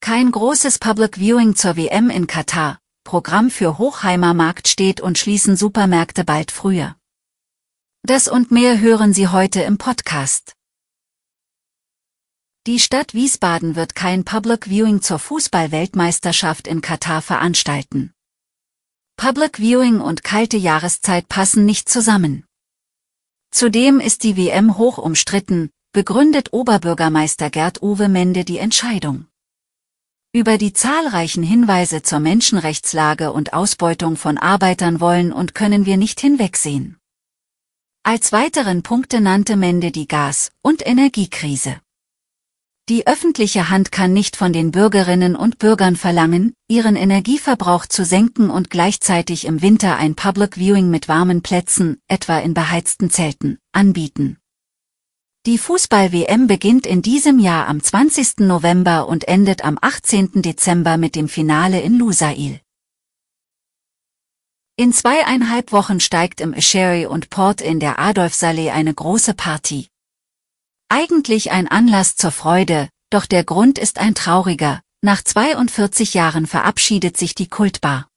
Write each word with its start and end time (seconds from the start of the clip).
Kein 0.00 0.30
großes 0.30 0.78
Public 0.78 1.18
Viewing 1.18 1.54
zur 1.54 1.76
WM 1.76 2.08
in 2.08 2.26
Katar. 2.26 2.78
Programm 3.04 3.50
für 3.50 3.78
Hochheimer 3.78 4.32
Markt 4.32 4.68
steht 4.68 5.00
und 5.00 5.18
schließen 5.18 5.56
Supermärkte 5.56 6.24
bald 6.24 6.50
früher. 6.50 6.96
Das 8.02 8.28
und 8.28 8.50
mehr 8.50 8.80
hören 8.80 9.12
Sie 9.12 9.28
heute 9.28 9.60
im 9.62 9.76
Podcast. 9.76 10.54
Die 12.66 12.78
Stadt 12.78 13.12
Wiesbaden 13.14 13.76
wird 13.76 13.94
kein 13.94 14.24
Public 14.24 14.66
Viewing 14.66 15.02
zur 15.02 15.18
Fußball-Weltmeisterschaft 15.18 16.68
in 16.68 16.80
Katar 16.80 17.20
veranstalten. 17.20 18.12
Public 19.16 19.56
Viewing 19.58 20.00
und 20.00 20.22
kalte 20.22 20.56
Jahreszeit 20.56 21.28
passen 21.28 21.64
nicht 21.64 21.88
zusammen. 21.88 22.46
Zudem 23.50 24.00
ist 24.00 24.22
die 24.22 24.36
WM 24.36 24.78
hoch 24.78 24.98
umstritten, 24.98 25.70
begründet 25.92 26.52
Oberbürgermeister 26.52 27.50
Gerd 27.50 27.82
Uwe 27.82 28.08
Mende 28.08 28.44
die 28.44 28.58
Entscheidung. 28.58 29.26
Über 30.34 30.58
die 30.58 30.74
zahlreichen 30.74 31.42
Hinweise 31.42 32.02
zur 32.02 32.20
Menschenrechtslage 32.20 33.32
und 33.32 33.54
Ausbeutung 33.54 34.16
von 34.16 34.36
Arbeitern 34.36 35.00
wollen 35.00 35.32
und 35.32 35.54
können 35.54 35.86
wir 35.86 35.96
nicht 35.96 36.20
hinwegsehen. 36.20 36.98
Als 38.02 38.30
weiteren 38.30 38.82
Punkte 38.82 39.22
nannte 39.22 39.56
Mende 39.56 39.90
die 39.90 40.06
Gas- 40.06 40.52
und 40.60 40.86
Energiekrise. 40.86 41.80
Die 42.90 43.06
öffentliche 43.06 43.70
Hand 43.70 43.90
kann 43.90 44.12
nicht 44.12 44.36
von 44.36 44.52
den 44.52 44.70
Bürgerinnen 44.70 45.34
und 45.34 45.58
Bürgern 45.58 45.96
verlangen, 45.96 46.52
ihren 46.68 46.96
Energieverbrauch 46.96 47.86
zu 47.86 48.04
senken 48.04 48.50
und 48.50 48.68
gleichzeitig 48.68 49.46
im 49.46 49.62
Winter 49.62 49.96
ein 49.96 50.14
Public 50.14 50.56
Viewing 50.56 50.90
mit 50.90 51.08
warmen 51.08 51.40
Plätzen, 51.40 52.02
etwa 52.06 52.38
in 52.38 52.52
beheizten 52.52 53.08
Zelten, 53.08 53.58
anbieten. 53.72 54.36
Die 55.48 55.56
Fußball-WM 55.56 56.46
beginnt 56.46 56.86
in 56.86 57.00
diesem 57.00 57.38
Jahr 57.38 57.68
am 57.68 57.82
20. 57.82 58.40
November 58.40 59.08
und 59.08 59.26
endet 59.28 59.64
am 59.64 59.78
18. 59.80 60.42
Dezember 60.42 60.98
mit 60.98 61.14
dem 61.14 61.26
Finale 61.26 61.80
in 61.80 61.98
Lusail. 61.98 62.60
In 64.76 64.92
zweieinhalb 64.92 65.72
Wochen 65.72 66.00
steigt 66.00 66.42
im 66.42 66.60
Sherry 66.60 67.06
und 67.06 67.30
Port 67.30 67.62
in 67.62 67.80
der 67.80 67.98
Adolfsallee 67.98 68.72
eine 68.72 68.92
große 68.92 69.32
Party. 69.32 69.88
Eigentlich 70.90 71.50
ein 71.50 71.66
Anlass 71.66 72.14
zur 72.14 72.30
Freude, 72.30 72.90
doch 73.08 73.24
der 73.24 73.42
Grund 73.42 73.78
ist 73.78 73.98
ein 73.98 74.14
trauriger. 74.14 74.82
Nach 75.00 75.24
42 75.24 76.12
Jahren 76.12 76.46
verabschiedet 76.46 77.16
sich 77.16 77.34
die 77.34 77.48
Kultbar. 77.48 78.10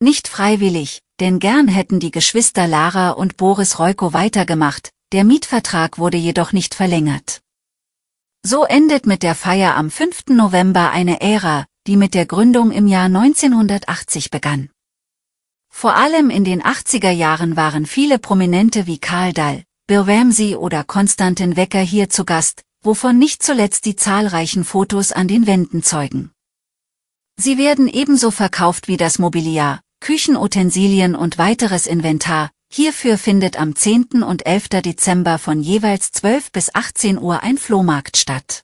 Nicht 0.00 0.28
freiwillig, 0.28 1.00
denn 1.18 1.38
gern 1.38 1.66
hätten 1.66 1.98
die 1.98 2.10
Geschwister 2.10 2.66
Lara 2.66 3.12
und 3.12 3.38
Boris 3.38 3.78
Reuko 3.78 4.12
weitergemacht, 4.12 4.90
der 5.16 5.24
Mietvertrag 5.24 5.96
wurde 5.96 6.18
jedoch 6.18 6.52
nicht 6.52 6.74
verlängert. 6.74 7.40
So 8.42 8.64
endet 8.64 9.06
mit 9.06 9.22
der 9.22 9.34
Feier 9.34 9.74
am 9.74 9.90
5. 9.90 10.24
November 10.28 10.90
eine 10.90 11.22
Ära, 11.22 11.64
die 11.86 11.96
mit 11.96 12.12
der 12.12 12.26
Gründung 12.26 12.70
im 12.70 12.86
Jahr 12.86 13.06
1980 13.06 14.30
begann. 14.30 14.68
Vor 15.70 15.96
allem 15.96 16.28
in 16.28 16.44
den 16.44 16.62
80er 16.62 17.12
Jahren 17.12 17.56
waren 17.56 17.86
viele 17.86 18.18
Prominente 18.18 18.86
wie 18.86 18.98
Karl 18.98 19.32
Dall, 19.32 19.64
Bill 19.86 20.00
Ramsey 20.00 20.54
oder 20.54 20.84
Konstantin 20.84 21.56
Wecker 21.56 21.80
hier 21.80 22.10
zu 22.10 22.26
Gast, 22.26 22.60
wovon 22.82 23.18
nicht 23.18 23.42
zuletzt 23.42 23.86
die 23.86 23.96
zahlreichen 23.96 24.66
Fotos 24.66 25.12
an 25.12 25.28
den 25.28 25.46
Wänden 25.46 25.82
zeugen. 25.82 26.30
Sie 27.36 27.56
werden 27.56 27.88
ebenso 27.88 28.30
verkauft 28.30 28.86
wie 28.86 28.98
das 28.98 29.18
Mobiliar, 29.18 29.80
Küchenutensilien 30.00 31.14
und 31.14 31.38
weiteres 31.38 31.86
Inventar, 31.86 32.50
hierfür 32.72 33.18
findet 33.18 33.58
am 33.58 33.74
10. 33.74 34.22
und 34.22 34.46
11. 34.46 34.68
Dezember 34.82 35.38
von 35.38 35.60
jeweils 35.60 36.10
12 36.12 36.52
bis 36.52 36.74
18 36.74 37.18
Uhr 37.18 37.42
ein 37.42 37.58
Flohmarkt 37.58 38.16
statt. 38.16 38.62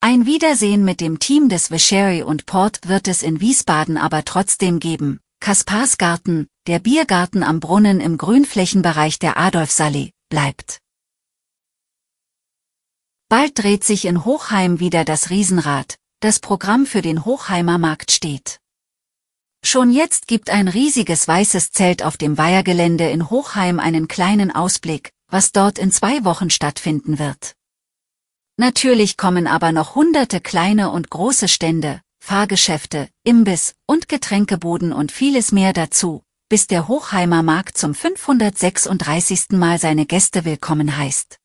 Ein 0.00 0.26
Wiedersehen 0.26 0.84
mit 0.84 1.00
dem 1.00 1.18
Team 1.18 1.48
des 1.48 1.70
Vichery 1.70 2.22
und 2.22 2.46
Port 2.46 2.88
wird 2.88 3.06
es 3.08 3.22
in 3.22 3.40
Wiesbaden 3.40 3.96
aber 3.96 4.24
trotzdem 4.24 4.80
geben, 4.80 5.20
Kasparsgarten, 5.40 6.48
der 6.66 6.78
Biergarten 6.78 7.42
am 7.42 7.60
Brunnen 7.60 8.00
im 8.00 8.16
Grünflächenbereich 8.16 9.18
der 9.18 9.38
Adolfsallee, 9.38 10.12
bleibt. 10.28 10.78
Bald 13.28 13.58
dreht 13.58 13.82
sich 13.82 14.04
in 14.04 14.24
Hochheim 14.24 14.78
wieder 14.78 15.04
das 15.04 15.30
Riesenrad, 15.30 15.96
das 16.20 16.38
Programm 16.38 16.86
für 16.86 17.02
den 17.02 17.24
Hochheimer 17.24 17.78
Markt 17.78 18.12
steht. 18.12 18.61
Schon 19.64 19.92
jetzt 19.92 20.26
gibt 20.26 20.50
ein 20.50 20.66
riesiges 20.66 21.28
weißes 21.28 21.70
Zelt 21.70 22.02
auf 22.02 22.16
dem 22.16 22.36
Weihergelände 22.36 23.08
in 23.08 23.30
Hochheim 23.30 23.78
einen 23.78 24.08
kleinen 24.08 24.50
Ausblick, 24.50 25.12
was 25.28 25.52
dort 25.52 25.78
in 25.78 25.92
zwei 25.92 26.24
Wochen 26.24 26.50
stattfinden 26.50 27.18
wird. 27.18 27.54
Natürlich 28.58 29.16
kommen 29.16 29.46
aber 29.46 29.72
noch 29.72 29.94
hunderte 29.94 30.40
kleine 30.40 30.90
und 30.90 31.10
große 31.10 31.48
Stände, 31.48 32.00
Fahrgeschäfte, 32.20 33.08
Imbiss 33.24 33.74
und 33.86 34.08
Getränkeboden 34.08 34.92
und 34.92 35.10
vieles 35.10 35.52
mehr 35.52 35.72
dazu, 35.72 36.22
bis 36.48 36.66
der 36.66 36.88
Hochheimer 36.88 37.42
Markt 37.42 37.78
zum 37.78 37.94
536. 37.94 39.50
Mal 39.52 39.78
seine 39.78 40.06
Gäste 40.06 40.44
willkommen 40.44 40.96
heißt. 40.96 41.38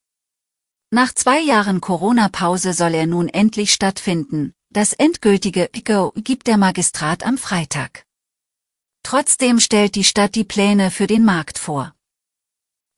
Nach 0.92 1.14
zwei 1.14 1.40
Jahren 1.40 1.82
Corona-Pause 1.82 2.74
soll 2.74 2.94
er 2.94 3.08
nun 3.08 3.30
endlich 3.30 3.74
stattfinden, 3.74 4.54
das 4.70 4.94
endgültige 4.94 5.70
Go 5.86 6.14
gibt 6.16 6.48
der 6.48 6.58
Magistrat 6.58 7.26
am 7.26 7.38
Freitag. 7.38 8.07
Trotzdem 9.10 9.62
stellt 9.62 9.96
die 9.96 10.04
Stadt 10.04 10.36
die 10.36 10.44
Pläne 10.44 10.92
für 10.92 11.08
den 11.08 11.24
Markt 11.24 11.58
vor. 11.58 11.96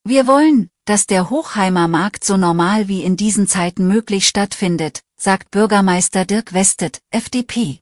Wir 0.03 0.25
wollen, 0.25 0.71
dass 0.85 1.05
der 1.05 1.29
Hochheimer 1.29 1.87
Markt 1.87 2.25
so 2.25 2.35
normal 2.35 2.87
wie 2.87 3.03
in 3.03 3.15
diesen 3.15 3.47
Zeiten 3.47 3.87
möglich 3.87 4.27
stattfindet, 4.27 5.03
sagt 5.17 5.51
Bürgermeister 5.51 6.25
Dirk 6.25 6.51
Westet, 6.51 6.99
FDP. 7.11 7.81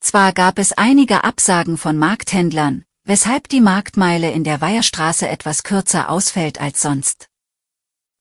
Zwar 0.00 0.34
gab 0.34 0.58
es 0.58 0.72
einige 0.72 1.24
Absagen 1.24 1.78
von 1.78 1.96
Markthändlern, 1.96 2.84
weshalb 3.04 3.48
die 3.48 3.62
Marktmeile 3.62 4.30
in 4.32 4.44
der 4.44 4.60
Weiherstraße 4.60 5.26
etwas 5.26 5.62
kürzer 5.62 6.10
ausfällt 6.10 6.60
als 6.60 6.82
sonst. 6.82 7.30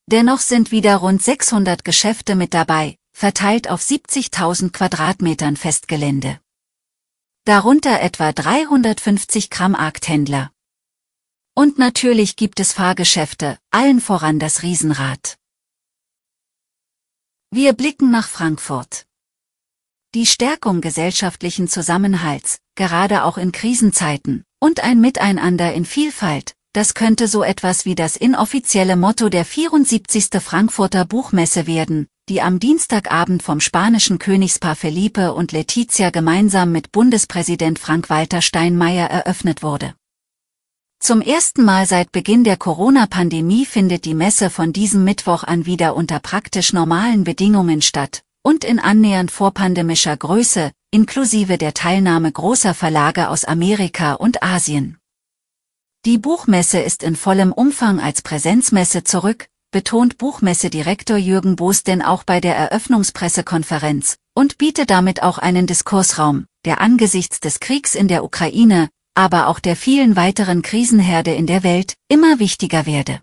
Dennoch 0.05 0.39
sind 0.39 0.71
wieder 0.71 0.95
rund 0.95 1.21
600 1.21 1.83
Geschäfte 1.83 2.35
mit 2.35 2.53
dabei, 2.53 2.95
verteilt 3.11 3.69
auf 3.69 3.81
70.000 3.81 4.71
Quadratmetern 4.71 5.57
Festgelände. 5.57 6.39
Darunter 7.49 7.99
etwa 8.01 8.31
350 8.31 9.49
Gramm 9.49 9.71
Markthändler. 9.71 10.51
Und 11.55 11.79
natürlich 11.79 12.35
gibt 12.35 12.59
es 12.59 12.73
Fahrgeschäfte, 12.73 13.57
allen 13.71 14.01
voran 14.01 14.37
das 14.37 14.61
Riesenrad. 14.61 15.39
Wir 17.49 17.73
blicken 17.73 18.11
nach 18.11 18.27
Frankfurt. 18.27 19.07
Die 20.13 20.27
Stärkung 20.27 20.79
gesellschaftlichen 20.79 21.67
Zusammenhalts, 21.67 22.59
gerade 22.75 23.23
auch 23.23 23.39
in 23.39 23.51
Krisenzeiten, 23.51 24.43
und 24.59 24.81
ein 24.81 25.01
Miteinander 25.01 25.73
in 25.73 25.85
Vielfalt, 25.85 26.53
das 26.73 26.93
könnte 26.93 27.27
so 27.27 27.41
etwas 27.41 27.83
wie 27.83 27.95
das 27.95 28.15
inoffizielle 28.15 28.95
Motto 28.95 29.27
der 29.29 29.43
74. 29.43 30.39
Frankfurter 30.39 31.03
Buchmesse 31.03 31.65
werden, 31.65 32.09
die 32.29 32.41
am 32.41 32.59
Dienstagabend 32.59 33.41
vom 33.41 33.59
spanischen 33.59 34.19
Königspaar 34.19 34.75
Felipe 34.75 35.33
und 35.33 35.51
Letizia 35.51 36.11
gemeinsam 36.11 36.71
mit 36.71 36.91
Bundespräsident 36.91 37.79
Frank-Walter 37.79 38.41
Steinmeier 38.41 39.09
eröffnet 39.09 39.63
wurde. 39.63 39.95
Zum 40.99 41.21
ersten 41.21 41.63
Mal 41.63 41.87
seit 41.87 42.11
Beginn 42.11 42.43
der 42.43 42.57
Corona-Pandemie 42.57 43.65
findet 43.65 44.05
die 44.05 44.13
Messe 44.13 44.49
von 44.49 44.73
diesem 44.73 45.03
Mittwoch 45.03 45.43
an 45.43 45.65
wieder 45.65 45.95
unter 45.95 46.19
praktisch 46.19 46.71
normalen 46.71 47.23
Bedingungen 47.23 47.81
statt 47.81 48.21
und 48.43 48.63
in 48.63 48.79
annähernd 48.79 49.31
vorpandemischer 49.31 50.15
Größe, 50.15 50.71
inklusive 50.91 51.57
der 51.57 51.73
Teilnahme 51.73 52.31
großer 52.31 52.73
Verlage 52.73 53.29
aus 53.29 53.43
Amerika 53.43 54.13
und 54.13 54.43
Asien. 54.43 54.97
Die 56.05 56.17
Buchmesse 56.17 56.79
ist 56.79 57.03
in 57.03 57.15
vollem 57.15 57.51
Umfang 57.51 57.99
als 57.99 58.21
Präsenzmesse 58.21 59.03
zurück, 59.03 59.47
betont 59.71 60.17
Buchmessedirektor 60.17 61.17
Jürgen 61.17 61.55
Boos 61.55 61.83
denn 61.83 62.01
auch 62.01 62.23
bei 62.23 62.39
der 62.39 62.55
Eröffnungspressekonferenz 62.55 64.17
und 64.35 64.57
bietet 64.57 64.89
damit 64.89 65.21
auch 65.21 65.37
einen 65.37 65.67
Diskursraum, 65.67 66.45
der 66.65 66.81
angesichts 66.81 67.39
des 67.39 67.59
Kriegs 67.59 67.93
in 67.93 68.07
der 68.07 68.23
Ukraine, 68.23 68.89
aber 69.13 69.47
auch 69.47 69.59
der 69.59 69.75
vielen 69.75 70.15
weiteren 70.15 70.61
Krisenherde 70.61 71.33
in 71.33 71.45
der 71.45 71.63
Welt, 71.63 71.93
immer 72.07 72.39
wichtiger 72.39 72.85
werde. 72.85 73.21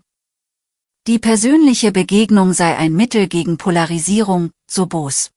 Die 1.07 1.19
persönliche 1.19 1.91
Begegnung 1.91 2.53
sei 2.53 2.77
ein 2.77 2.93
Mittel 2.93 3.27
gegen 3.27 3.57
Polarisierung, 3.57 4.51
so 4.69 4.85
Boos. 4.85 5.31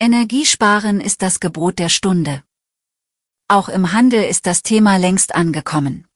Energiesparen 0.00 1.00
ist 1.00 1.22
das 1.22 1.40
Gebot 1.40 1.78
der 1.78 1.88
Stunde. 1.88 2.42
Auch 3.48 3.68
im 3.68 3.92
Handel 3.92 4.24
ist 4.24 4.46
das 4.46 4.62
Thema 4.62 4.96
längst 4.96 5.34
angekommen. 5.34 6.06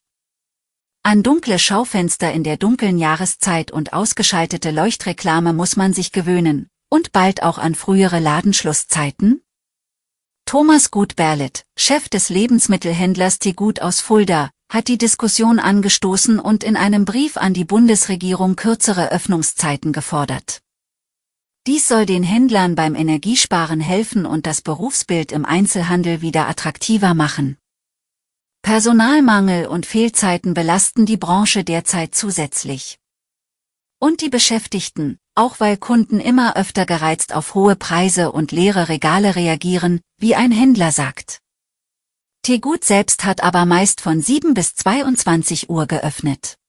An 1.11 1.23
dunkle 1.23 1.57
Schaufenster 1.57 2.31
in 2.31 2.43
der 2.43 2.57
dunklen 2.57 2.99
Jahreszeit 2.99 3.71
und 3.71 3.93
ausgeschaltete 3.93 4.69
Leuchtreklame 4.69 5.53
muss 5.53 5.75
man 5.75 5.91
sich 5.91 6.11
gewöhnen, 6.11 6.67
und 6.87 7.11
bald 7.13 7.41
auch 7.41 7.57
an 7.57 7.73
frühere 7.73 8.19
Ladenschlusszeiten? 8.19 9.41
Thomas 10.45 10.91
Gut-Berlet, 10.91 11.65
Chef 11.75 12.09
des 12.09 12.29
Lebensmittelhändlers 12.29 13.39
Tegut 13.39 13.81
aus 13.81 14.01
Fulda, 14.01 14.51
hat 14.71 14.87
die 14.87 14.99
Diskussion 14.99 15.57
angestoßen 15.57 16.39
und 16.39 16.63
in 16.63 16.77
einem 16.77 17.05
Brief 17.05 17.37
an 17.37 17.55
die 17.55 17.65
Bundesregierung 17.65 18.55
kürzere 18.55 19.11
Öffnungszeiten 19.11 19.93
gefordert. 19.93 20.61
Dies 21.65 21.87
soll 21.87 22.05
den 22.05 22.21
Händlern 22.21 22.75
beim 22.75 22.93
Energiesparen 22.93 23.79
helfen 23.79 24.27
und 24.27 24.45
das 24.45 24.61
Berufsbild 24.61 25.31
im 25.31 25.43
Einzelhandel 25.43 26.21
wieder 26.21 26.47
attraktiver 26.47 27.15
machen. 27.15 27.57
Personalmangel 28.61 29.67
und 29.67 29.85
Fehlzeiten 29.85 30.53
belasten 30.53 31.05
die 31.05 31.17
Branche 31.17 31.63
derzeit 31.63 32.15
zusätzlich. 32.15 32.99
Und 33.99 34.21
die 34.21 34.29
Beschäftigten, 34.29 35.17
auch 35.35 35.59
weil 35.59 35.77
Kunden 35.77 36.19
immer 36.19 36.55
öfter 36.55 36.85
gereizt 36.85 37.33
auf 37.33 37.55
hohe 37.55 37.75
Preise 37.75 38.31
und 38.31 38.51
leere 38.51 38.89
Regale 38.89 39.35
reagieren, 39.35 40.01
wie 40.17 40.35
ein 40.35 40.51
Händler 40.51 40.91
sagt. 40.91 41.39
Tegut 42.43 42.85
selbst 42.85 43.25
hat 43.25 43.41
aber 43.43 43.65
meist 43.65 44.01
von 44.01 44.21
7 44.21 44.53
bis 44.53 44.75
22 44.75 45.69
Uhr 45.69 45.87
geöffnet 45.87 46.59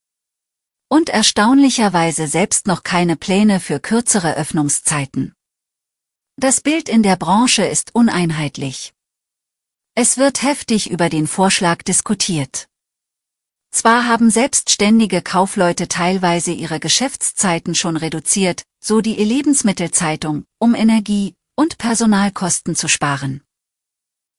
und 0.91 1.09
erstaunlicherweise 1.09 2.27
selbst 2.27 2.67
noch 2.67 2.83
keine 2.83 3.17
Pläne 3.17 3.61
für 3.61 3.79
kürzere 3.79 4.37
Öffnungszeiten. 4.37 5.35
Das 6.37 6.61
Bild 6.61 6.89
in 6.89 7.05
der 7.05 7.17
Branche 7.17 7.65
ist 7.65 7.95
uneinheitlich. 7.95 8.93
Es 9.95 10.19
wird 10.19 10.43
heftig 10.43 10.91
über 10.91 11.09
den 11.09 11.27
Vorschlag 11.27 11.83
diskutiert. 11.83 12.69
Zwar 13.73 14.07
haben 14.07 14.31
selbstständige 14.31 15.23
Kaufleute 15.23 15.89
teilweise 15.89 16.53
ihre 16.53 16.79
Geschäftszeiten 16.81 17.75
schon 17.75 17.97
reduziert, 17.97 18.65
so 18.83 19.01
die 19.01 19.19
E-Lebensmittelzeitung, 19.19 20.45
um 20.59 20.75
Energie- 20.75 21.35
und 21.57 21.79
Personalkosten 21.79 22.77
zu 22.77 22.89
sparen. 22.89 23.43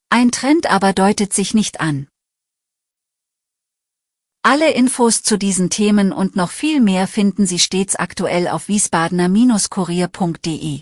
Ein 0.09 0.31
Trend 0.31 0.69
aber 0.69 0.93
deutet 0.93 1.33
sich 1.33 1.53
nicht 1.53 1.79
an. 1.79 2.07
Alle 4.43 4.71
Infos 4.71 5.21
zu 5.21 5.37
diesen 5.37 5.69
Themen 5.69 6.11
und 6.11 6.35
noch 6.35 6.49
viel 6.49 6.81
mehr 6.81 7.07
finden 7.07 7.45
Sie 7.45 7.59
stets 7.59 7.95
aktuell 7.95 8.47
auf 8.47 8.67
wiesbadener-kurier.de. 8.67 10.81